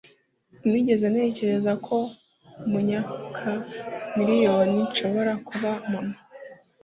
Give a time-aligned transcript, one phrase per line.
[0.55, 1.97] sinigeze ntekereza ko
[2.69, 3.49] mumyaka
[4.15, 6.15] miriyoni nshobora kuba mama